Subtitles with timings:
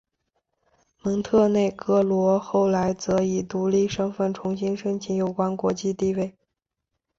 [1.03, 6.35] 蒙特内哥罗后来则以独立身份重新申请有关国际地位。